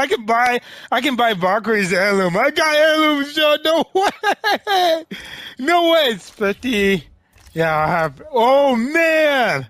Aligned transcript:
I 0.00 0.06
can 0.06 0.24
buy 0.24 0.60
I 0.90 1.02
can 1.02 1.14
buy 1.14 1.34
Valkyrie's 1.34 1.92
heirloom. 1.92 2.34
I 2.34 2.50
got 2.50 2.74
heirloom 2.74 3.24
shards. 3.26 3.62
No 3.64 3.84
way. 3.94 5.04
No 5.58 5.90
way. 5.90 6.04
It's 6.06 6.30
50. 6.30 7.06
Yeah, 7.52 7.76
I 7.76 7.86
have 7.86 8.22
oh 8.32 8.76
man. 8.76 9.66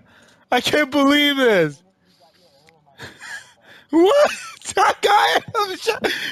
I 0.49 0.61
can't 0.61 0.89
believe 0.89 1.35
this. 1.35 1.83
What? 3.89 4.31
I 4.77 4.93
got. 5.01 5.43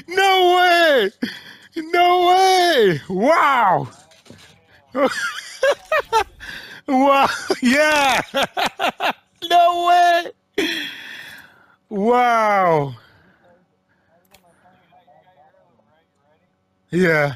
No 0.07 0.55
way. 0.55 1.11
No 1.75 2.27
way. 2.29 3.01
Wow. 3.09 3.89
wow. 6.87 7.27
Yeah. 7.61 8.21
no 9.49 9.87
way. 9.87 10.31
Wow. 11.89 12.95
Yeah. 16.91 17.35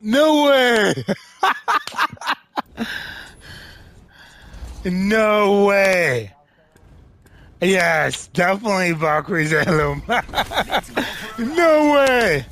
No 0.00 0.46
way. 0.46 1.04
no 4.84 5.64
way. 5.64 6.32
Yes, 7.60 8.28
definitely 8.28 8.92
Valkyrie's 8.92 9.52
heirloom. 9.52 10.02
no 11.38 11.92
way. 11.94 12.46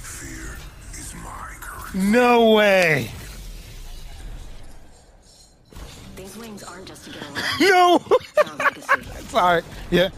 Fear 0.00 0.56
is 0.92 1.14
my 1.16 1.52
current. 1.60 1.94
No 1.94 2.52
way. 2.52 3.10
No. 7.60 7.98
They're 7.98 8.46
our 8.46 8.56
legacy. 8.56 9.02
Sorry. 9.28 9.62
Yeah. 9.90 10.10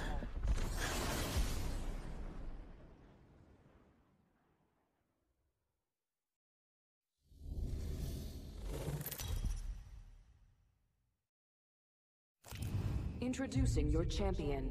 Introducing 13.21 13.91
your 13.91 14.05
champion. 14.05 14.71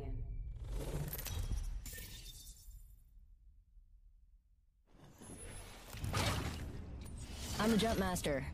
I'm 7.59 7.71
the 7.71 7.77
jump 7.77 7.99
master, 7.99 8.45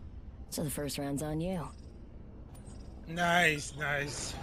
so 0.49 0.63
the 0.63 0.69
first 0.69 0.97
round's 0.97 1.21
on 1.21 1.41
you. 1.41 1.67
Nice, 3.15 3.73
nice. 3.77 4.33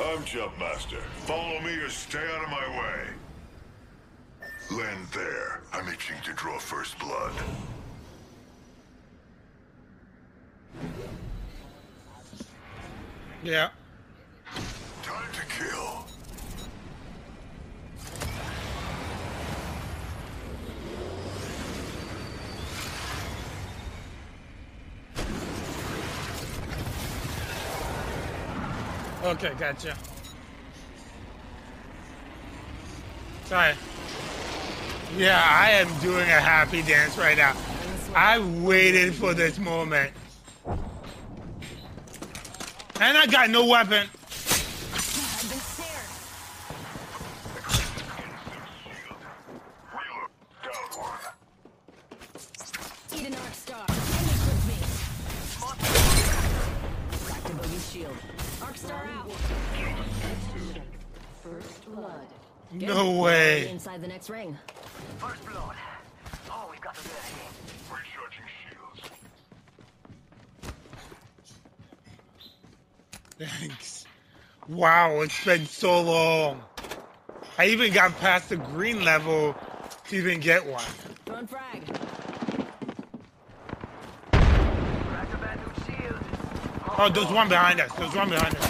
I'm 0.00 0.22
Jumpmaster. 0.22 1.02
Follow 1.26 1.60
me 1.60 1.74
or 1.74 1.90
stay 1.90 2.18
out 2.18 2.44
of 2.44 2.50
my 2.50 2.68
way. 2.80 4.78
Land 4.78 5.06
there. 5.12 5.60
I'm 5.72 5.88
itching 5.88 6.16
to 6.24 6.32
draw 6.32 6.58
first 6.58 6.98
blood. 6.98 7.32
Yeah. 13.42 13.68
Okay, 29.28 29.52
gotcha. 29.58 29.94
Sorry. 33.44 33.74
Yeah, 35.18 35.38
I 35.46 35.72
am 35.72 35.98
doing 36.00 36.22
a 36.22 36.40
happy 36.40 36.80
dance 36.80 37.18
right 37.18 37.36
now. 37.36 37.54
I 38.14 38.38
waited 38.38 39.14
for 39.14 39.34
this 39.34 39.58
moment. 39.58 40.12
And 43.00 43.18
I 43.18 43.26
got 43.26 43.50
no 43.50 43.66
weapon. 43.66 44.08
Shield. 57.92 58.27
Arc 58.84 58.94
out. 58.94 59.30
First 61.42 61.94
blood. 61.94 62.26
No 62.72 63.12
way. 63.20 63.68
Inside 63.70 64.02
the 64.02 64.08
next 64.08 64.30
ring. 64.30 64.56
First 65.18 65.44
blood. 65.46 65.74
Oh, 66.50 66.68
we've 66.70 66.80
got 66.80 66.94
to 66.94 67.02
do. 67.02 67.10
Recharging 67.90 68.44
shields. 68.68 69.10
Thanks. 73.38 74.06
Wow, 74.68 75.20
it's 75.22 75.44
been 75.44 75.66
so 75.66 76.00
long. 76.02 76.62
I 77.58 77.66
even 77.66 77.92
got 77.92 78.16
past 78.20 78.50
the 78.50 78.56
green 78.56 79.04
level 79.04 79.56
to 80.08 80.16
even 80.16 80.40
get 80.40 80.66
one. 80.66 80.84
Throwing 81.26 81.46
frag. 81.46 81.84
Crack 84.30 85.34
a 85.34 85.38
bad 85.38 85.58
new 85.58 85.72
shield. 85.84 86.20
Oh, 87.00 87.08
there's 87.08 87.30
one 87.30 87.48
behind 87.48 87.80
us. 87.80 87.92
There's 87.92 88.12
one 88.12 88.28
behind 88.28 88.56
us. 88.56 88.64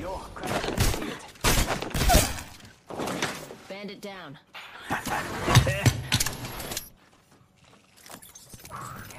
Yo, 0.00 0.16
crack 0.34 0.66
a 0.66 0.70
new 0.72 0.76
shield. 0.98 1.14
Bandit 3.68 4.00
down. 4.00 4.36
Can't 4.88 5.04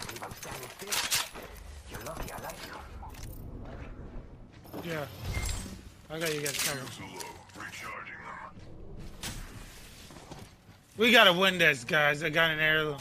believe 0.08 0.24
I'm 0.24 0.34
standing 0.34 0.70
still. 0.78 0.98
You're 1.90 2.04
lucky 2.06 2.34
I 2.34 2.36
like 2.44 2.60
you. 4.84 4.92
Yeah. 4.92 5.06
I 6.10 6.20
got 6.20 6.34
you 6.34 6.42
guys 6.42 6.64
covered. 6.64 6.92
Shields 6.92 7.24
are 7.24 7.28
low. 7.28 7.64
Recharging 7.64 8.20
them. 8.26 9.32
We 10.98 11.14
gotta 11.14 11.32
win 11.32 11.58
this, 11.58 11.86
guys. 11.86 12.24
I 12.24 12.30
got 12.30 12.52
an 12.52 12.60
heirloom. 12.60 13.00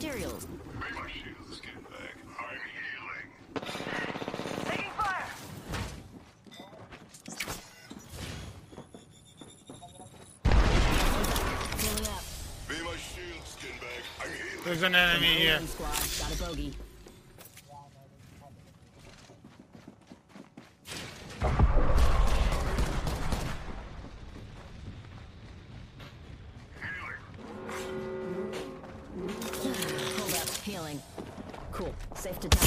Materials. 0.00 0.46
May 0.80 0.98
my 0.98 1.10
shields 1.10 1.60
get 1.60 1.76
back. 1.90 2.16
I'm 2.40 2.56
healing. 2.72 3.28
Taking 4.64 4.90
fire! 4.96 5.26
Up. 12.08 12.24
May 12.66 12.80
my 12.82 12.96
shields 12.96 13.56
get 13.60 13.76
back. 13.78 14.02
I'm 14.22 14.30
healing. 14.30 14.64
There's 14.64 14.82
an 14.82 14.94
enemy 14.94 15.26
here. 15.26 15.60
Squad. 15.66 16.30
Got 16.30 16.32
a 16.32 16.36
bogey. 16.48 16.74
Cool. 31.80 31.94
Safe 32.14 32.38
to 32.40 32.48
touch. 32.50 32.60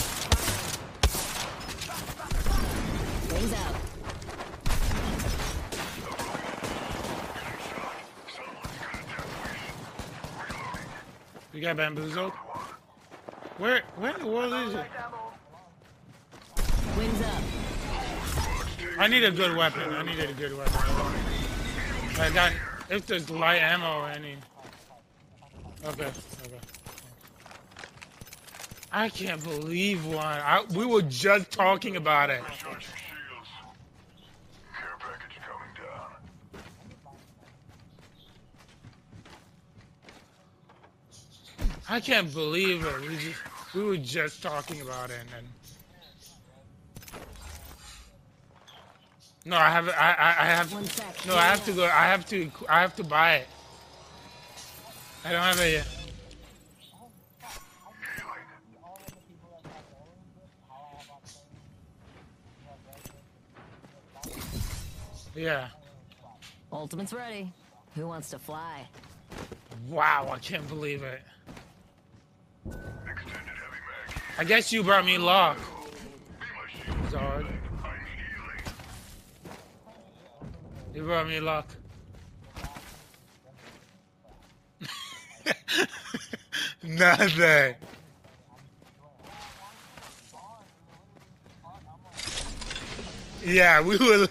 Wings 3.32 3.54
out. 3.54 3.76
You 11.54 11.62
got 11.62 11.78
bamboozled? 11.78 12.32
Where 13.60 13.84
where 13.98 14.16
in 14.16 14.22
the 14.22 14.28
world 14.28 14.52
is 14.68 14.74
it? 14.74 14.86
Wings 16.98 17.22
up. 17.22 17.44
I 18.98 19.08
need 19.08 19.24
a 19.26 19.32
good 19.32 19.56
weapon. 19.56 19.94
I 19.94 20.02
needed 20.02 20.32
a 20.32 20.34
good 20.34 20.58
weapon. 20.58 20.74
I 22.20 22.32
got 22.34 22.52
if 22.90 23.06
there's 23.06 23.30
light 23.30 23.62
ammo 23.62 24.06
any. 24.06 24.38
Okay, 25.86 26.06
okay. 26.06 26.33
I 28.96 29.10
can't 29.10 29.44
believe 29.44 30.06
one. 30.06 30.24
I, 30.24 30.64
we 30.76 30.86
were 30.86 31.02
just 31.02 31.52
talking 31.52 31.96
about 31.96 32.30
it. 32.30 32.44
Recharging 32.44 32.82
shields. 32.82 33.50
Care 34.78 34.96
package 35.00 35.40
coming 35.42 35.74
down. 35.76 36.62
I 41.90 42.00
can't 42.00 42.32
believe 42.32 42.86
it. 42.86 43.02
We 43.02 43.18
just 43.18 43.40
we 43.74 43.84
were 43.84 43.98
just 43.98 44.44
talking 44.44 44.82
about 44.82 45.10
it 45.10 45.18
and 45.22 45.30
then 45.30 45.44
No, 49.46 49.58
I 49.58 49.70
have. 49.70 49.90
I. 49.90 49.92
I, 49.92 50.30
I 50.44 50.46
have. 50.46 51.28
No, 51.28 51.36
I 51.36 51.42
have 51.42 51.66
to 51.66 51.74
go. 51.74 51.84
I 51.84 52.06
have 52.06 52.26
to. 52.28 52.50
I 52.70 52.80
have 52.80 52.96
to 52.96 53.04
buy 53.04 53.36
it. 53.38 53.48
I 55.26 55.32
don't 55.34 55.42
have 55.42 55.60
it 55.60 55.72
yet. 55.74 56.03
Yeah. 65.36 65.68
Ultimate's 66.72 67.14
ready. 67.14 67.52
Who 67.96 68.08
wants 68.08 68.30
to 68.32 68.40
fly? 68.40 68.88
Wow, 69.88 70.30
I 70.32 70.40
can't 70.40 70.68
believe 70.68 71.04
it. 71.04 71.22
Extended 72.66 73.06
heavy 73.06 73.78
mag. 74.08 74.16
I 74.38 74.44
guess 74.44 74.72
you 74.72 74.84
brought 74.84 75.06
me 75.06 75.18
luck. 75.18 75.58
Be 75.58 76.46
my 76.56 76.86
shield. 76.86 76.98
Zard. 77.12 77.48
You 80.94 81.04
brought 81.04 81.28
me 81.28 81.40
luck. 81.40 81.68
Nothing. 86.84 87.76
Yeah, 93.46 93.82
we 93.82 93.98
will. 93.98 94.28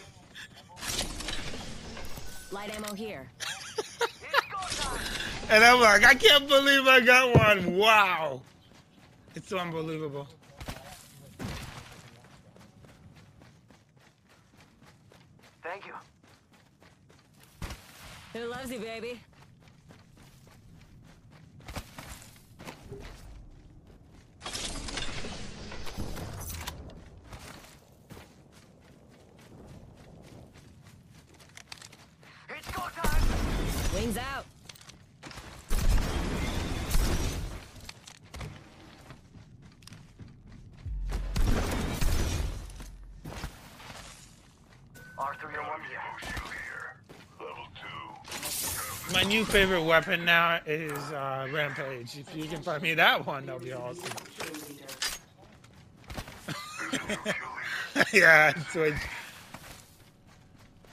Light 2.62 2.76
ammo 2.76 2.94
here. 2.94 3.28
And 5.50 5.62
I'm 5.62 5.80
like, 5.80 6.04
I 6.04 6.14
can't 6.14 6.48
believe 6.48 6.86
I 6.86 7.00
got 7.00 7.36
one. 7.36 7.76
Wow. 7.76 8.40
It's 9.34 9.52
unbelievable. 9.52 10.28
Thank 15.62 15.86
you. 15.86 15.92
Who 18.32 18.46
loves 18.46 18.70
you, 18.70 18.78
baby? 18.78 19.20
New 49.32 49.46
favorite 49.46 49.84
weapon 49.84 50.26
now 50.26 50.60
is 50.66 50.92
uh, 50.92 51.48
Rampage. 51.50 52.18
If 52.18 52.36
you 52.36 52.44
can 52.44 52.60
find 52.62 52.82
me 52.82 52.92
that 52.92 53.26
one, 53.26 53.46
that'll 53.46 53.62
be 53.62 53.72
awesome. 53.72 54.12
yeah. 58.12 58.52
Do 58.74 58.92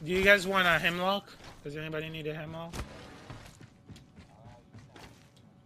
you 0.03 0.24
guys 0.24 0.47
want 0.47 0.68
a 0.68 0.81
Hemlok? 0.81 1.24
Does 1.65 1.75
anybody 1.75 2.07
need 2.07 2.27
a 2.27 2.33
Hemlok? 2.33 2.74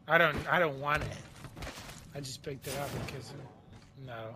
I 0.08 0.18
don't. 0.18 0.52
I 0.52 0.58
don't 0.58 0.80
want 0.80 1.04
it. 1.04 1.18
I 2.16 2.22
just 2.22 2.42
picked 2.42 2.66
it 2.66 2.76
up 2.80 2.90
because. 3.06 3.34
No. 4.04 4.36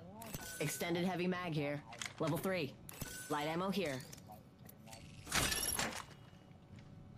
Extended 0.59 1.05
heavy 1.05 1.25
mag 1.25 1.53
here. 1.53 1.81
Level 2.19 2.37
three. 2.37 2.71
Light 3.31 3.47
ammo 3.47 3.71
here. 3.71 3.95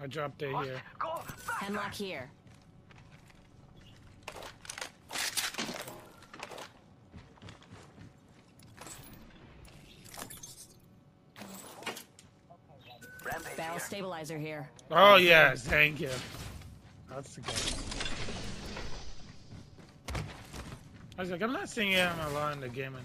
I 0.01 0.07
dropped 0.07 0.41
it 0.41 0.55
here. 0.63 0.81
Hemlok 0.99 1.93
here. 1.93 2.29
Barrel 13.57 13.79
stabilizer 13.79 14.37
here. 14.37 14.69
Oh 14.89 15.17
yes, 15.17 15.63
thank 15.65 15.99
you. 15.99 16.09
That's 17.09 17.35
the 17.35 17.41
guy. 17.41 17.53
I 21.17 21.21
was 21.21 21.31
like, 21.31 21.41
I'm 21.41 21.51
not 21.51 21.67
seeing 21.67 21.99
on 21.99 22.17
a 22.19 22.29
lot 22.29 22.53
in 22.53 22.61
the 22.61 22.69
game. 22.69 22.95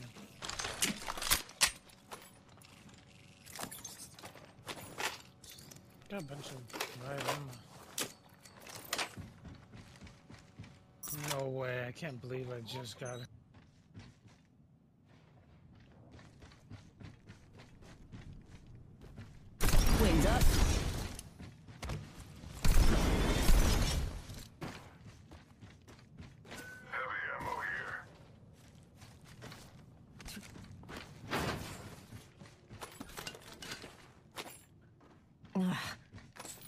Got 6.08 6.20
a 6.20 6.24
bunch 6.24 6.46
of 6.46 6.83
No 11.38 11.48
way! 11.48 11.84
I 11.86 11.92
can't 11.92 12.20
believe 12.20 12.48
I 12.50 12.60
just 12.60 12.98
got 12.98 13.20
it. 13.20 13.33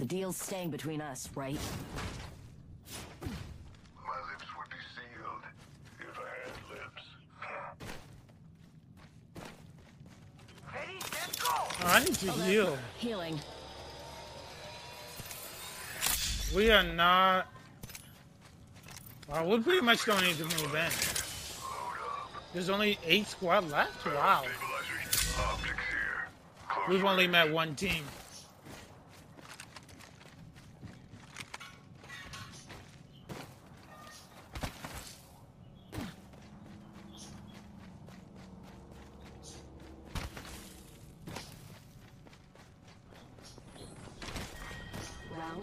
The 0.07 0.15
deal's 0.15 0.37
staying 0.37 0.71
between 0.71 1.01
us, 1.01 1.29
right? 1.35 1.59
My 3.21 4.15
lips 4.31 4.47
would 4.57 4.71
be 4.71 4.77
sealed 4.95 5.43
if 5.99 6.17
I 6.17 6.23
had 6.45 6.55
lips. 6.71 7.05
Ready, 10.73 10.99
let's 11.13 11.37
go. 11.41 11.49
Oh, 11.51 11.77
I 11.83 12.05
need 12.05 12.15
to 12.15 12.31
heal. 12.31 12.79
Healing. 12.99 13.41
We 16.55 16.71
are 16.71 16.85
not. 16.85 17.49
Wow, 19.29 19.49
we 19.49 19.59
pretty 19.59 19.81
much 19.81 20.05
don't 20.05 20.23
need 20.23 20.37
to 20.37 20.45
move 20.45 20.73
in. 20.73 20.93
There's 22.53 22.69
only 22.69 22.97
eight 23.05 23.27
squad 23.27 23.69
left. 23.71 24.07
Wow, 24.07 24.45
Stabilizers. 24.45 25.37
Optics 25.37 25.83
here. 25.91 26.29
Close 26.69 26.89
we've 26.91 27.05
only 27.05 27.27
met 27.27 27.51
one 27.51 27.75
team. 27.75 28.05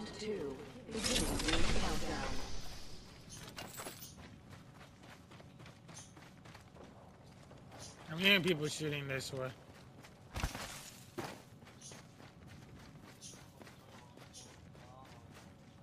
Round 0.04 0.20
two. 0.20 0.56
Beginning 0.92 1.24
ring 1.50 1.62
countdown. 1.80 2.30
I'm 8.12 8.18
hearing 8.18 8.42
people 8.42 8.66
shooting 8.66 9.08
this 9.08 9.32
way. 9.32 9.48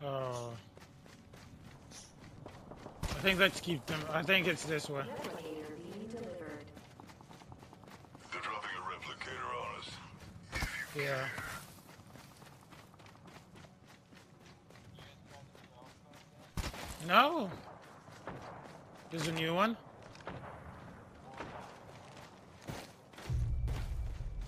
Oh. 0.04 0.54
I 3.04 3.08
think 3.24 3.40
let's 3.40 3.60
keep 3.60 3.86
them. 3.86 4.00
I 4.12 4.22
think 4.24 4.48
it's 4.48 4.64
this 4.66 4.90
way. 4.90 5.02
Replicator 5.02 5.44
being 5.78 6.08
delivered. 6.10 6.66
They're 8.32 8.42
dropping 8.42 8.70
a 8.78 8.82
replicator 8.88 9.50
on 9.62 9.80
us. 9.80 9.90
Yeah. 10.96 11.28
No. 17.08 17.50
There's 19.12 19.28
a 19.28 19.34
new 19.34 19.54
one. 19.54 19.76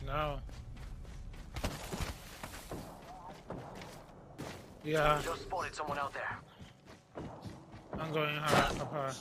No. 0.06 0.40
Yeah, 4.86 5.22
Just 5.22 5.42
spotted 5.44 5.76
someone 5.76 5.98
out 5.98 6.14
there. 6.14 6.38
I'm 8.00 8.14
going 8.14 8.36
high, 8.36 8.70
up 8.80 8.92
high. 8.92 9.14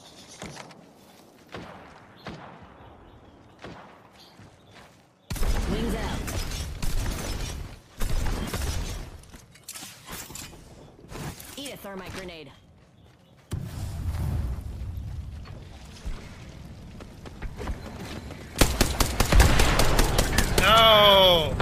Wings 5.73 5.95
out. 5.95 6.19
Eat 11.57 11.73
a 11.73 11.77
thermite 11.77 12.13
grenade. 12.15 12.53
No! 20.63 21.55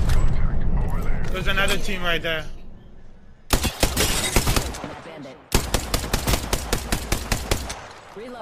Another 1.50 1.76
team 1.78 2.02
right 2.02 2.22
there. 2.22 2.44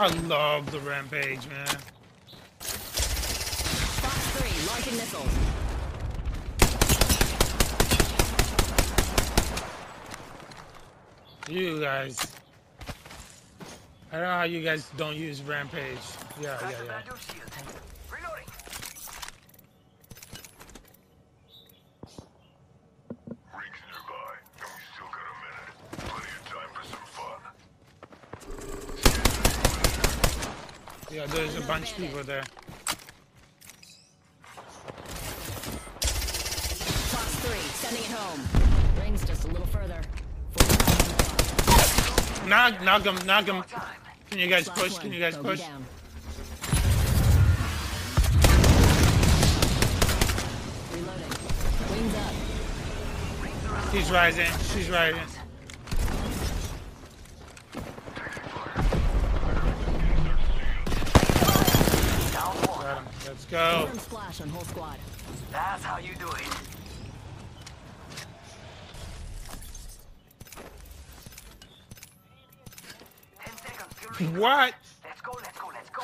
I 0.01 0.07
love 0.27 0.71
the 0.71 0.79
rampage, 0.81 1.47
man. 1.49 1.67
Fox 4.01 4.17
3, 4.39 4.67
launching 4.69 4.97
missiles. 4.97 5.33
You 11.49 11.81
guys. 11.81 12.27
I 14.13 14.17
don't 14.17 14.23
know 14.23 14.29
how 14.29 14.45
you 14.45 14.63
guys 14.63 14.91
don't 14.97 15.17
use 15.17 15.43
rampage. 15.43 15.99
Yeah, 16.41 16.57
yeah, 16.61 16.71
yeah. 16.71 16.85
bad 16.87 17.05
dude 17.05 17.19
shield. 17.19 17.43
Reloading. 18.11 18.45
Ring's 23.53 23.83
nearby, 23.89 24.35
and 24.61 24.71
we 24.75 24.81
still 24.93 25.11
got 25.11 25.25
a 25.25 25.35
minute. 25.43 25.75
Plenty 26.07 26.33
of 26.37 26.45
time 26.47 26.71
for 26.75 26.85
some 26.87 27.07
fun. 27.17 27.41
Yeah, 31.11 31.25
there's 31.27 31.57
a 31.57 31.63
bunch 31.63 31.93
of 31.93 31.97
people 31.97 32.23
there. 32.23 32.43
Fox 37.11 37.35
3, 37.37 37.59
sending 37.59 38.03
it 38.03 38.11
home. 38.11 38.41
Rings 39.01 39.25
just 39.25 39.45
a 39.45 39.49
little 39.49 39.67
further. 39.69 40.03
45 40.59 42.47
Knock, 42.49 42.83
knock 42.83 43.05
him, 43.05 43.17
knock 43.27 43.47
him. 43.47 43.65
Can 44.31 44.39
you 44.39 44.49
guys 44.49 44.69
push? 44.69 44.99
Can 44.99 45.11
you 45.13 45.21
guys 45.21 45.37
push? 45.37 45.63
Reloading. 50.93 51.33
Wings 51.91 52.15
up. 52.15 52.35
He's 53.93 54.11
rising. 54.11 54.51
She's 54.73 54.91
rising. 54.91 55.23
Down 62.33 62.55
one. 62.67 62.83
Got 62.83 62.99
him. 62.99 63.07
Let's 63.27 63.38
go. 63.51 63.89
Splash 63.99 64.41
on 64.41 64.49
whole 64.49 64.65
squad. 64.65 64.99
That's 65.51 65.83
how 65.83 65.99
you 65.99 66.15
do 66.15 66.29
it. 66.29 66.49
Ten 73.41 73.57
seconds. 73.57 73.95
You're 74.03 74.29
in. 74.29 74.39
What? 74.39 74.75
Let's 75.05 75.21
go. 75.21 75.33
Let's 75.43 75.59
go. 75.59 75.69
Let's 75.75 75.91
go. 75.91 76.03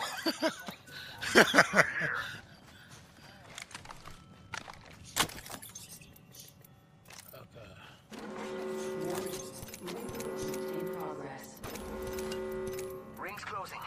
Ring's 13.19 13.45
closing. 13.45 13.79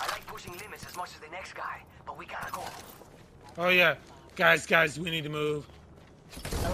I 0.00 0.06
like 0.10 0.26
pushing 0.26 0.52
limits 0.58 0.84
as 0.86 0.96
much 0.96 1.10
as 1.14 1.20
the 1.20 1.28
next 1.30 1.54
guy, 1.54 1.82
but 2.06 2.18
we 2.18 2.26
gotta 2.26 2.50
go. 2.52 2.62
Oh 3.56 3.68
yeah, 3.68 3.94
guys, 4.34 4.66
guys, 4.66 4.98
we 4.98 5.10
need 5.10 5.22
to 5.22 5.30
move. 5.30 5.64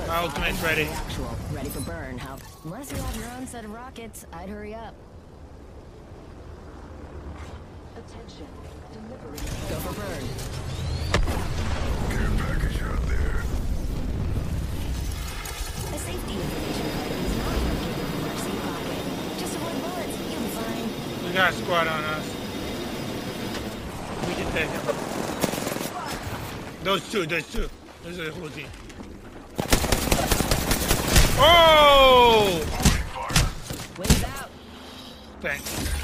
My 0.09 0.17
ultimate's 0.17 0.63
ready. 0.63 0.85
Actual, 0.85 1.37
ready 1.53 1.69
for 1.69 1.83
burn. 1.83 2.17
How? 2.17 2.39
Unless 2.65 2.91
you 2.93 2.97
have 2.97 3.17
your 3.17 3.29
own 3.33 3.47
set 3.47 3.67
of 3.67 3.73
rockets, 3.73 4.25
I'd 4.33 4.49
hurry 4.49 4.75
up. 4.75 4.95
Attention. 7.97 8.47
Delivery. 8.95 9.37
Go 9.69 9.77
for 9.85 9.93
burn. 9.93 10.25
Care 12.17 12.31
package 12.49 12.81
out 12.81 13.03
there. 13.09 13.45
A 15.85 15.99
safety 15.99 16.33
information 16.33 16.89
card 16.97 17.13
is 17.13 17.37
not 17.37 17.53
located 17.61 18.09
in 18.09 18.25
your 18.25 18.39
seat 18.41 18.61
pocket. 18.65 19.05
Just 19.39 19.55
avoid 19.57 19.77
bullets. 19.83 20.17
You'll 20.33 20.41
be 20.41 20.49
fine. 20.57 20.89
We 21.29 21.33
got 21.35 21.53
a 21.53 21.57
squad 21.57 21.87
on 21.89 22.05
us. 22.05 22.27
We 24.27 24.33
can 24.35 24.49
take 24.53 24.71
him. 24.71 25.40
Those 26.83 27.11
two, 27.11 27.27
those 27.27 27.53
two. 27.53 27.69
Those 28.03 28.19
are 28.19 28.25
the 28.25 28.33
whole 28.33 28.49
team. 28.49 28.67
Oh! 31.39 32.65
Wings 33.99 34.25
out. 34.25 34.51
Thanks. 35.41 36.01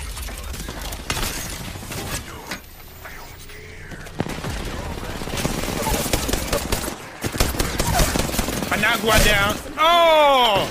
One 9.07 9.23
down. 9.23 9.55
Oh! 9.79 10.69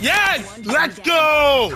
Yes! 0.00 0.60
Let's 0.64 1.00
go! 1.00 1.72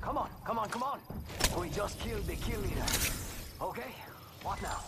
Come 0.00 0.16
on. 0.16 0.30
Come 0.46 0.58
on. 0.58 0.68
Come 0.70 0.82
on. 0.82 0.98
We 1.60 1.68
just 1.68 1.98
killed 2.00 2.26
the 2.26 2.36
kill 2.36 2.60
leader. 2.60 2.86
Okay. 3.60 3.94
What 4.44 4.60
now? 4.60 4.82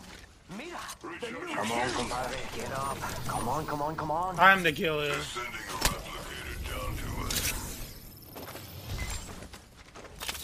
Mira. 0.57 0.79
The 1.21 1.31
new 1.31 1.55
Come 1.55 1.73
on, 1.73 1.79
leader. 1.79 1.93
compadre. 1.97 2.37
Get 2.55 2.73
up. 2.73 2.99
Come 3.27 3.49
on. 3.49 3.67
Come 3.67 3.81
on. 3.83 3.97
Come 3.97 4.11
on. 4.11 4.39
I'm 4.39 4.63
the 4.63 4.71
killer. 4.71 5.13
Sending 5.13 5.51
a 5.51 5.57
replicator 5.81 6.61
down 6.69 6.97
to 6.99 7.27
us. 7.27 7.55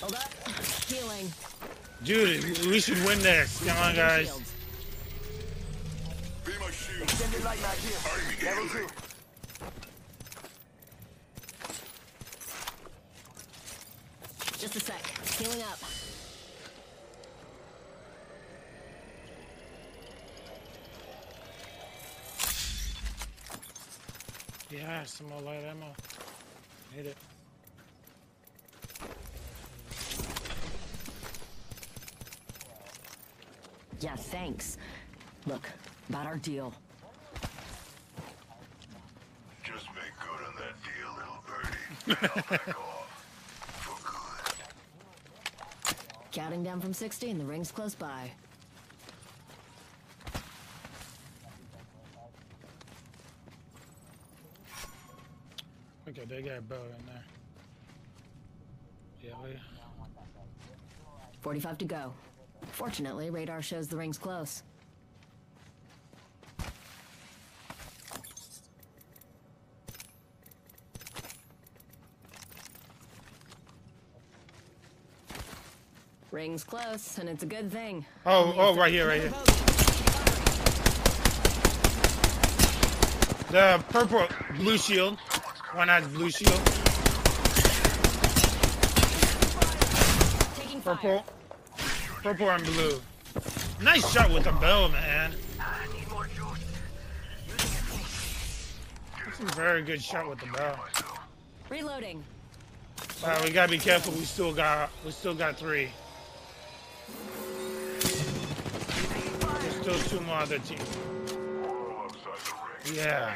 Hold 0.01 0.15
up. 0.15 0.33
Healing. 0.89 1.31
Dude, 2.03 2.67
we 2.67 2.81
should 2.81 3.05
win 3.05 3.19
this. 3.21 3.63
Come 3.65 3.77
on, 3.79 3.95
guys. 3.95 4.27
Shields. 4.29 4.53
Be 6.47 6.53
my 6.59 6.71
shield. 6.71 7.03
Extended 7.03 7.45
light 7.45 7.61
mag 7.61 7.77
here. 7.79 8.51
Level 8.51 8.69
two. 8.71 8.87
Just 14.59 14.77
a 14.77 14.81
sec. 14.81 15.05
Healing 15.39 15.63
up. 15.63 15.79
Yeah, 24.73 25.05
some 25.05 25.29
more 25.29 25.41
light 25.43 25.65
ammo. 25.65 25.93
Hit 26.95 27.07
it. 27.07 27.17
Yeah, 34.01 34.17
thanks. 34.17 34.79
Look, 35.47 35.69
about 36.09 36.27
our 36.27 36.37
deal. 36.39 36.73
Just 39.63 39.87
make 39.95 40.13
good 40.19 40.41
on 40.47 40.55
that 40.57 40.75
deal, 40.83 41.13
little 41.19 41.43
birdie. 41.47 41.77
And 42.07 42.17
I'll 42.23 42.43
back 42.51 42.69
off. 42.79 43.09
For 43.83 43.97
good. 45.85 46.25
Counting 46.33 46.65
down 46.65 46.81
from 46.81 46.95
60 46.95 47.31
and 47.31 47.39
the 47.39 47.45
ring's 47.45 47.71
close 47.71 47.95
by. 47.95 48.31
Okay, 56.09 56.25
they 56.43 56.49
got 56.49 56.59
a 56.59 56.63
bow 56.63 56.77
in 56.77 57.07
there. 57.07 57.25
Yeah, 59.23 59.35
we, 59.43 59.57
45 61.41 61.79
to 61.79 61.85
go. 61.85 62.13
Fortunately, 62.73 63.31
radar 63.31 63.63
shows 63.63 63.89
the 63.89 63.97
ring's 63.97 64.19
close. 64.19 64.63
Ring's 76.31 76.65
close, 76.65 77.19
and 77.19 77.29
it's 77.29 77.43
a 77.43 77.47
good 77.47 77.71
thing. 77.71 78.07
Oh, 78.25 78.55
oh, 78.57 78.75
right 78.75 78.91
here, 78.91 79.07
right 79.07 79.21
here. 79.21 79.31
The 83.51 83.85
purple, 83.91 84.27
blue 84.57 84.79
shield. 84.79 85.19
One 85.75 85.89
has 85.89 86.07
blue 86.09 86.31
shield. 86.31 86.53
Taking 90.55 90.81
fire. 90.83 90.95
Purple. 90.97 91.25
Purple 92.23 92.51
and 92.51 92.65
blue. 92.65 93.01
Nice 93.83 94.13
shot 94.13 94.31
with 94.31 94.45
the 94.45 94.53
bow, 94.53 94.89
man. 94.89 95.33
I 95.59 95.87
need 95.95 96.09
more 96.11 96.27
juice. 96.27 96.65
That's 99.25 99.41
a 99.41 99.45
very 99.57 99.83
good 99.83 100.03
shot 100.03 100.29
with 100.29 100.39
the 100.41 100.47
bow. 100.47 100.79
Reloading. 101.69 102.23
Uh, 103.25 103.41
we 103.45 103.51
gotta 103.51 103.73
be 103.73 103.79
careful. 103.79 104.13
We 104.13 104.25
still 104.25 104.53
got, 104.53 104.91
we 105.05 105.11
still 105.11 105.35
got 105.35 105.57
three. 105.57 105.91
There's 109.41 109.77
still 109.77 109.99
two 110.11 110.21
more 110.27 110.37
other 110.37 110.59
teams. 110.59 110.83
All 111.65 112.05
outside 112.05 112.39
the 112.85 112.91
ring. 112.91 112.99
Yeah. 112.99 113.35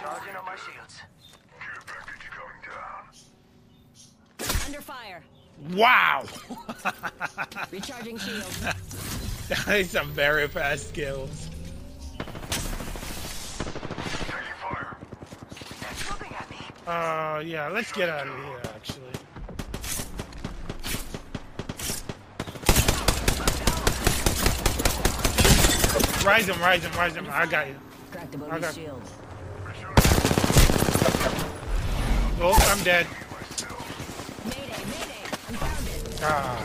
Charging 0.00 0.36
on 0.36 0.44
my 0.44 0.56
shields. 0.56 1.00
Care 1.60 1.82
package 1.86 2.26
coming 2.30 2.60
down. 2.66 3.04
Under 4.72 4.80
fire. 4.80 5.22
Wow. 5.74 6.24
Recharging 7.70 8.16
shield. 8.16 8.42
that 9.48 9.68
is 9.68 9.90
some 9.90 10.10
very 10.12 10.48
fast 10.48 10.88
skills. 10.88 11.50
Uh, 16.86 17.42
yeah, 17.44 17.68
let's 17.68 17.92
get 17.92 18.08
out 18.08 18.26
of 18.26 18.34
here, 18.34 18.60
actually. 18.64 19.12
Rise 26.26 26.48
him, 26.48 26.58
rise 26.62 26.82
him, 26.82 26.92
rise 26.92 27.14
him. 27.14 27.26
I 27.30 27.44
got 27.44 27.68
you. 27.68 27.76
I 28.50 28.58
got- 28.58 28.74
shield. 28.74 29.02
Oh, 32.40 32.70
I'm 32.70 32.82
dead. 32.82 33.06
Ah. 36.24 36.64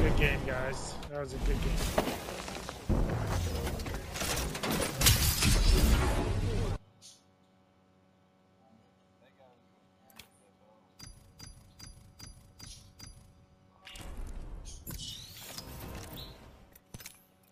Good 0.00 0.16
game, 0.16 0.38
guys. 0.46 0.94
That 1.10 1.20
was 1.20 1.32
a 1.32 1.36
good 1.38 1.56
game. 1.60 2.08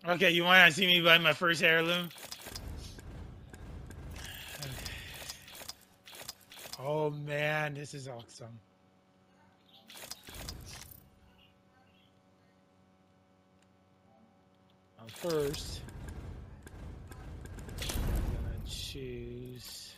Okay, 0.07 0.31
you 0.31 0.45
want 0.45 0.65
to 0.69 0.73
see 0.73 0.87
me 0.87 1.01
buy 1.01 1.17
my 1.17 1.33
first 1.33 1.61
heirloom? 1.61 2.09
Oh 6.79 7.09
man, 7.09 7.73
this 7.73 7.93
is 7.95 8.07
awesome. 8.07 8.59
First, 15.17 15.81
I'm 17.81 17.87
gonna 18.35 18.61
choose. 18.67 19.93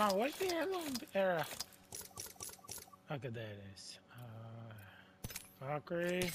On, 0.04 0.18
what's 0.18 0.38
the 0.38 0.54
heirloom 0.54 0.94
era? 1.16 1.46
Okay, 3.10 3.30
there 3.30 3.44
it 3.44 3.64
is. 3.74 4.00
Uh, 4.12 5.66
Valkyrie. 5.66 6.30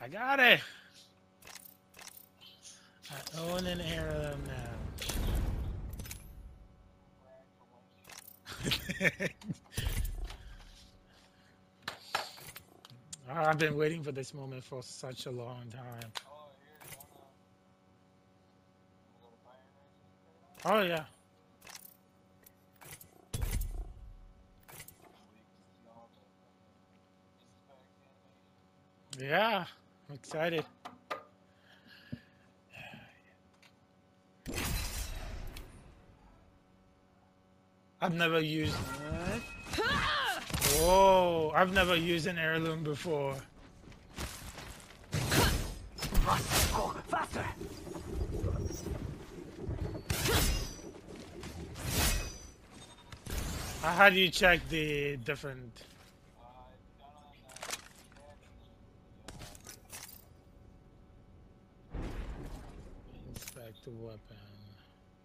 I 0.00 0.08
got 0.08 0.40
it! 0.40 0.60
I 3.12 3.14
own 3.42 3.64
an 3.64 3.80
heirloom 3.80 4.40
now. 4.48 4.72
I've 13.30 13.58
been 13.58 13.76
waiting 13.76 14.02
for 14.02 14.10
this 14.10 14.34
moment 14.34 14.64
for 14.64 14.82
such 14.82 15.26
a 15.26 15.30
long 15.30 15.66
time. 15.70 16.10
Oh 20.68 20.82
yeah. 20.82 21.04
Yeah, 29.20 29.64
I'm 30.08 30.14
excited. 30.16 30.64
I've 38.00 38.14
never 38.14 38.40
used. 38.40 38.74
Whoa! 40.80 41.52
I've 41.54 41.72
never 41.72 41.94
used 41.94 42.26
an 42.26 42.38
heirloom 42.38 42.82
before. 42.82 43.36
How 53.86 54.10
do 54.10 54.18
you 54.18 54.30
check 54.30 54.68
the 54.68 55.16
different? 55.18 55.84
Inspect 63.28 63.84
the 63.84 63.92
weapon. 63.92 64.18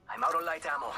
I'm 0.08 0.24
out 0.24 0.36
of 0.36 0.44
light 0.44 0.64
ammo. 0.68 0.94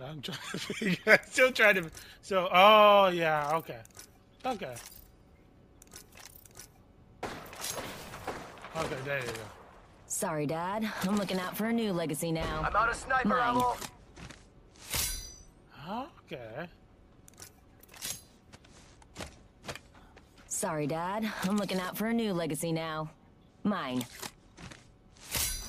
Uh, 0.00 0.04
I'm 0.06 0.22
trying 0.22 0.38
to 0.52 0.58
figure. 0.58 1.18
Still 1.28 1.50
trying 1.50 1.74
to. 1.74 1.90
So, 2.22 2.48
oh 2.52 3.08
yeah, 3.08 3.56
okay, 3.56 3.80
okay, 4.46 4.74
okay. 8.76 8.96
There 9.04 9.18
you 9.20 9.26
go. 9.26 9.32
Sorry, 10.06 10.46
Dad. 10.46 10.90
I'm 11.02 11.16
looking 11.16 11.38
out 11.38 11.56
for 11.56 11.66
a 11.66 11.72
new 11.72 11.92
legacy 11.92 12.32
now. 12.32 12.62
I'm 12.66 12.76
out 12.76 12.90
of 12.90 12.96
sniper 12.96 13.28
Mine. 13.28 13.56
ammo. 13.56 13.76
Okay. 16.24 16.68
Sorry, 20.46 20.86
Dad. 20.86 21.30
I'm 21.42 21.56
looking 21.56 21.80
out 21.80 21.96
for 21.96 22.06
a 22.06 22.12
new 22.12 22.32
legacy 22.32 22.72
now. 22.72 23.10
Mine. 23.64 24.04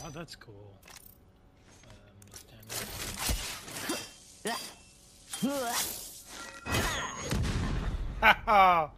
Oh, 0.04 0.10
that's 0.14 0.36
cool. 0.36 0.54
Um, 8.48 8.90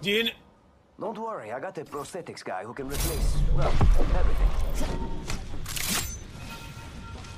Do 0.00 0.10
you? 0.10 0.30
Don't 1.00 1.18
worry, 1.18 1.52
I 1.52 1.58
got 1.58 1.76
a 1.78 1.84
prosthetics 1.84 2.44
guy 2.44 2.62
who 2.62 2.72
can 2.72 2.86
replace, 2.86 3.36
well, 3.56 3.68
everything. 3.68 4.48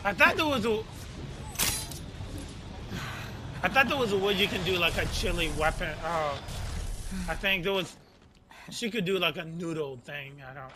I 0.05 0.13
thought 0.13 0.37
there 0.37 0.47
was 0.47 0.67
a. 0.67 0.83
I 3.63 3.69
thought 3.69 3.89
there 3.89 3.97
was 3.99 4.13
a 4.13 4.19
way 4.19 4.35
you 4.35 4.47
can 4.47 4.63
do 4.65 4.77
like 4.77 4.97
a 4.99 5.07
chili 5.07 5.51
weapon. 5.59 5.95
Oh, 6.05 6.39
I 7.29 7.35
think 7.35 7.65
there 7.65 7.73
was. 7.73 7.97
She 8.71 8.91
could 8.91 9.05
do 9.05 9.19
like 9.19 9.37
a 9.37 9.45
noodle 9.45 9.99
thing. 10.05 10.43
I 10.47 10.55
don't. 10.55 10.73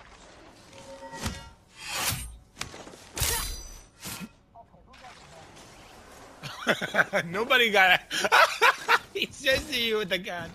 Nobody 7.30 7.70
got 7.70 8.00
it. 8.00 8.30
he 9.14 9.28
says 9.30 9.64
to 9.70 9.78
you 9.78 9.98
with 9.98 10.08
the 10.08 10.18
gun. 10.18 10.50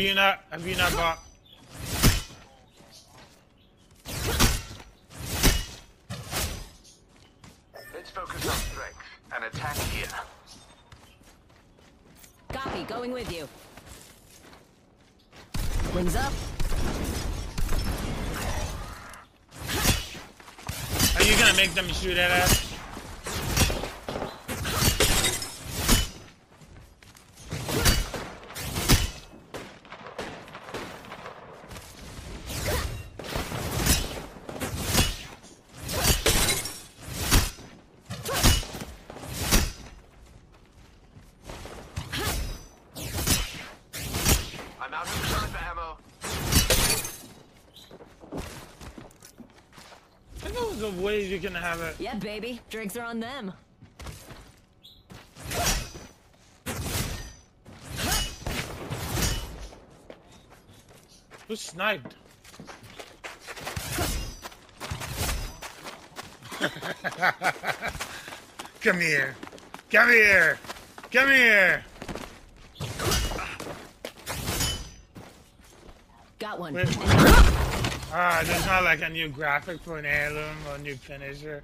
Have 0.00 0.08
you 0.08 0.14
not? 0.14 0.44
Have 0.50 0.66
you 0.66 0.76
not 0.76 0.92
bought? 0.94 1.18
Let's 7.92 8.08
focus 8.08 8.48
on 8.48 8.56
strength 8.56 8.96
and 9.34 9.44
attack 9.44 9.76
here. 9.76 10.06
Copy, 12.48 12.84
going 12.84 13.12
with 13.12 13.30
you. 13.30 13.46
Wings 15.94 16.16
up. 16.16 16.32
Are 21.14 21.22
you 21.22 21.38
gonna 21.38 21.56
make 21.58 21.74
them 21.74 21.88
shoot 21.88 22.16
at 22.16 22.30
us? 22.30 22.69
You 51.40 51.48
can 51.48 51.56
have 51.56 51.80
it. 51.80 51.96
Yeah, 51.98 52.16
baby. 52.16 52.60
Drinks 52.68 52.96
are 52.96 53.04
on 53.04 53.20
them. 53.20 53.54
Who 61.48 61.56
sniped? 61.56 62.14
Come 68.82 69.00
here. 69.00 69.34
Come 69.90 70.10
here. 70.10 70.58
Come 71.10 71.30
here. 71.30 71.82
Got 76.38 76.60
one. 76.60 77.49
Ah, 78.12 78.42
there's 78.44 78.66
not 78.66 78.82
like 78.82 79.02
a 79.02 79.08
new 79.08 79.28
graphic 79.28 79.80
for 79.82 79.96
an 79.96 80.04
heirloom 80.04 80.56
or 80.68 80.74
a 80.74 80.78
new 80.78 80.96
finisher. 80.96 81.62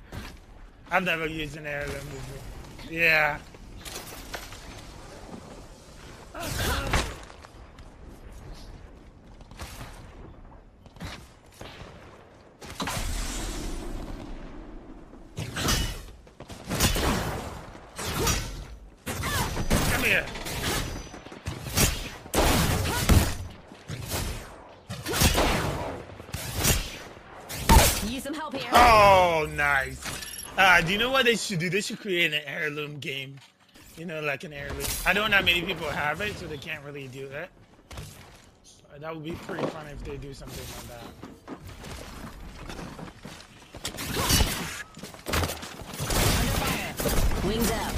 I've 0.93 1.03
never 1.03 1.27
used 1.27 1.57
an 1.57 1.67
heirloom 1.67 2.07
before. 2.07 2.93
Yeah. 2.93 3.39
Come 19.91 20.05
here. 20.05 20.27
Use 28.05 28.23
some 28.23 28.35
help 28.35 28.55
here. 28.55 28.71
Oh, 28.73 29.49
nice. 29.55 30.03
Uh, 30.59 30.81
do 30.81 30.93
you 30.93 30.99
know 30.99 31.11
what 31.11 31.25
they 31.25 31.37
should 31.37 31.59
do? 31.59 31.69
They 31.69 31.81
should 31.81 31.99
create 31.99 32.33
an 32.33 32.43
heirloom 32.47 32.99
game. 32.99 33.37
You 33.97 34.05
know, 34.05 34.21
like 34.21 34.45
an 34.45 34.53
heirloom. 34.53 34.85
I 35.07 35.13
don't 35.13 35.31
know 35.31 35.39
not 35.39 35.45
many 35.45 35.63
people 35.63 35.89
have 35.89 36.21
it, 36.21 36.37
so 36.37 36.47
they 36.47 36.59
can't 36.59 36.85
really 36.85 37.09
do 37.09 37.29
that. 37.29 37.49
But 38.91 39.01
that 39.01 39.15
would 39.15 39.25
be 39.25 39.33
pretty 39.33 39.67
fun 39.67 39.87
if 39.89 40.05
they 40.05 40.17
do 40.17 40.35
something 40.35 40.65
like 40.77 40.89
that. 40.89 41.03
Wings 47.45 47.71
up. 47.71 47.93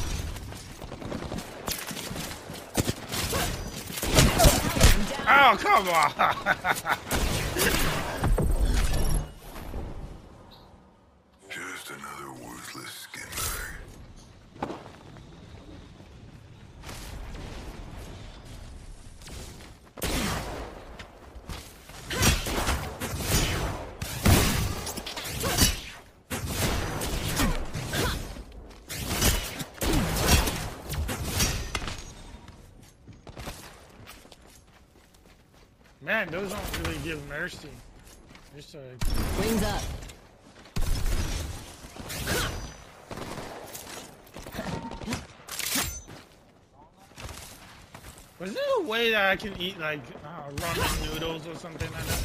Oh, 5.30 5.56
come 5.58 5.88
on! 5.88 7.18
Man, 36.00 36.28
those 36.30 36.52
don't 36.52 36.78
really 36.86 36.98
give 36.98 37.28
mercy. 37.28 37.68
Just 38.54 38.74
a 38.76 38.78
Wings 39.40 39.62
up. 39.64 39.82
Was 48.38 48.54
there 48.54 48.62
a 48.78 48.82
way 48.82 49.10
that 49.10 49.30
I 49.30 49.36
can 49.36 49.60
eat 49.60 49.76
like 49.80 50.00
uh, 50.24 50.50
ramen 50.50 51.12
noodles 51.12 51.46
or 51.48 51.56
something 51.56 51.90
like 51.90 52.06
that? 52.06 52.22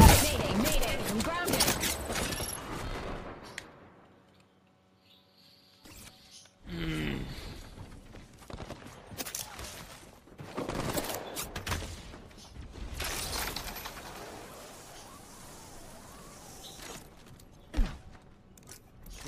Mayday, 0.00 0.54
mayday. 0.62 0.98
I'm 1.10 1.20
grounded. 1.20 1.64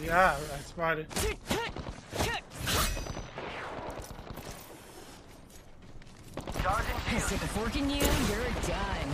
Yeah, 0.00 0.36
I 0.88 1.04
spotted. 1.04 1.06
Charging 6.62 6.94
I 7.08 7.18
stick 7.18 7.42
a 7.42 7.46
fork 7.48 7.76
in 7.76 7.90
you, 7.90 7.96
you're 7.96 8.52
done. 8.66 9.08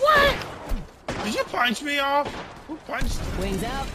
What? 0.00 1.24
Did 1.24 1.34
you 1.34 1.44
punch 1.44 1.82
me 1.82 1.98
off? 1.98 2.28
Who 2.68 2.76
punched? 2.76 3.20
Wings 3.38 3.64
up. 3.64 3.86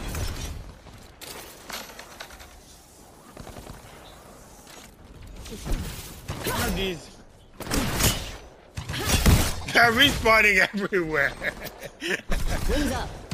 Of 6.66 6.74
these. 6.74 7.10
They're 9.72 9.92
respawning 9.92 10.58
everywhere. 10.74 11.32
Wings 12.00 12.92
up. 12.92 13.27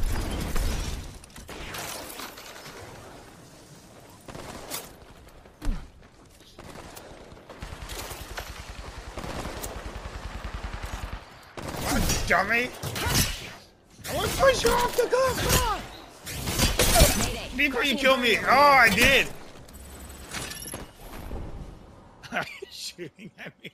Dummy. 12.27 12.69
I 14.09 14.15
want 14.15 14.29
to 14.29 14.37
push 14.37 14.63
you 14.63 14.71
off 14.71 14.95
the 14.95 15.03
cliff. 15.03 15.51
Come 15.51 15.73
on. 15.73 15.81
You 17.85 17.95
kill 17.95 18.17
me. 18.17 18.37
Oh, 18.37 18.49
I 18.49 18.89
did. 18.89 19.27
Are 22.31 22.45
you 22.61 22.67
shooting 22.71 23.31
at 23.39 23.53
me? 23.63 23.71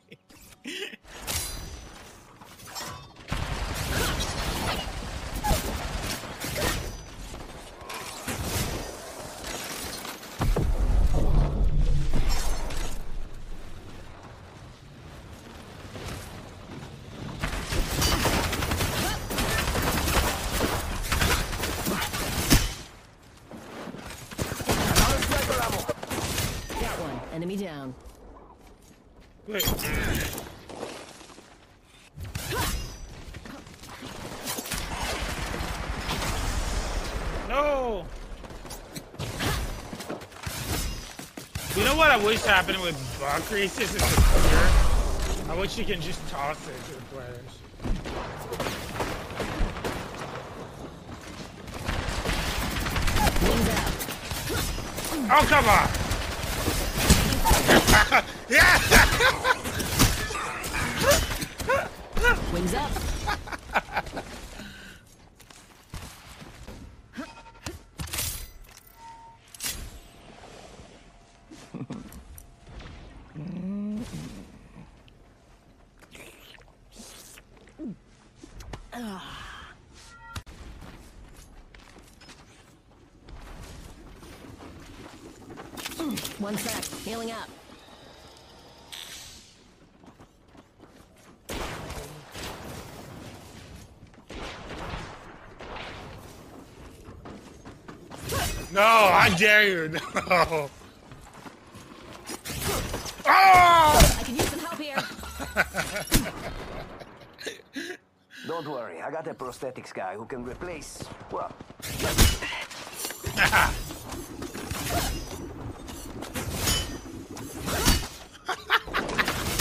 No. 29.52 29.58
You 41.76 41.84
know 41.84 41.98
what 41.98 42.12
I 42.12 42.18
wish 42.24 42.42
happened 42.44 42.82
with 42.82 42.96
buck 43.20 43.52
races 43.52 43.94
is 43.94 44.02
the 44.02 45.52
I 45.52 45.56
wish 45.60 45.78
you 45.78 45.84
can 45.84 46.00
just 46.00 46.26
toss 46.30 46.58
it 46.70 46.86
to 46.86 46.94
the 46.94 47.02
players. 47.12 47.60
Oh 55.30 55.46
come 55.50 55.66
on! 55.68 55.90
yeah! 58.50 58.91
Wings 62.54 62.74
up. 62.74 62.92
One 86.40 86.58
sec. 86.58 86.84
Healing 87.06 87.32
up. 87.32 87.61
No, 98.72 98.82
I 98.82 99.30
dare 99.38 99.68
you. 99.68 99.90
No. 99.90 100.00
Oh! 103.26 103.28
I 103.28 104.22
can 104.24 104.36
use 104.36 104.50
some 104.50 104.60
help 104.60 104.80
here. 104.80 104.96
Don't 108.48 108.68
worry, 108.68 109.02
I 109.02 109.12
got 109.12 109.28
a 109.28 109.34
prosthetics 109.34 109.94
guy 109.94 110.16
who 110.16 110.26
can 110.26 110.44
replace. 110.44 111.04
Well, 111.32 111.52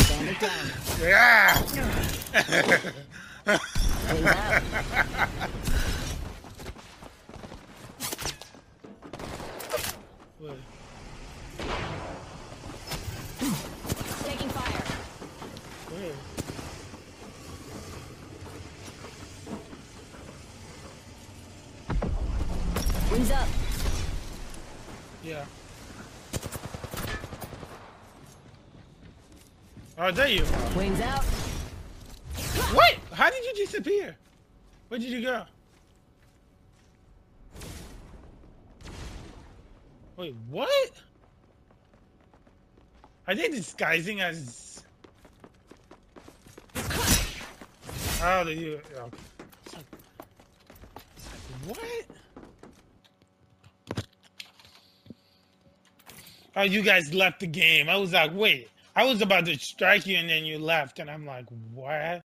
Bandit 0.08 0.40
down. 0.40 0.70
Yeah! 1.00 1.56
Wings 4.12 4.26
out. 4.26 4.62
Wait. 10.40 10.56
Taking 14.24 14.48
fire. 14.48 14.84
Wait. 15.92 16.14
Up. 23.20 23.46
Yeah. 25.22 25.44
Oh, 29.98 30.10
there 30.10 30.28
you 30.28 30.42
are. 30.42 30.76
Wings 30.78 30.98
out. 31.00 31.22
What? 32.72 32.96
How 33.12 33.28
did 33.28 33.44
you 33.44 33.54
disappear? 33.66 34.16
Where 34.88 34.98
did 34.98 35.10
you 35.10 35.20
go? 35.20 35.42
Wait, 40.16 40.34
what? 40.48 40.90
Are 43.28 43.34
they 43.34 43.48
disguising 43.48 44.22
as? 44.22 44.82
Oh, 46.74 46.80
How 48.20 48.44
do 48.44 48.52
you? 48.52 48.80
Okay. 48.96 49.16
It's 49.66 49.74
like- 49.74 49.84
it's 51.16 51.26
like, 51.26 51.76
What? 51.76 52.09
Oh, 56.60 56.64
you 56.64 56.82
guys 56.82 57.14
left 57.14 57.40
the 57.40 57.46
game. 57.46 57.88
I 57.88 57.96
was 57.96 58.12
like, 58.12 58.32
wait. 58.34 58.68
I 58.94 59.04
was 59.04 59.22
about 59.22 59.46
to 59.46 59.58
strike 59.58 60.04
you, 60.06 60.18
and 60.18 60.28
then 60.28 60.44
you 60.44 60.58
left, 60.58 60.98
and 60.98 61.10
I'm 61.10 61.24
like, 61.24 61.46
what? 61.72 62.18